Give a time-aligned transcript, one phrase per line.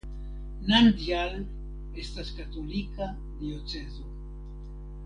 [0.69, 1.35] Nandjal
[2.05, 3.13] estas katolika
[3.45, 4.13] diocezo.